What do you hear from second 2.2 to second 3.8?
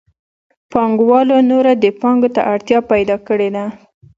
ته اړتیا پیدا کړې ده